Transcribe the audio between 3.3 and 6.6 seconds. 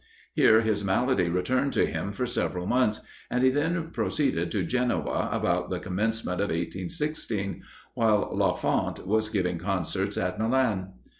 he then proceeded to Genoa, about the commencement of